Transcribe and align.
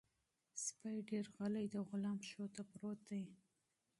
سپی 0.65 0.97
په 1.07 1.07
ډېر 1.09 1.25
ارامۍ 1.33 1.65
سره 1.71 1.77
د 1.83 1.85
غلام 1.89 2.17
پښو 2.23 2.45
ته 2.55 2.61
پروت 2.71 2.99
دی. 3.09 3.23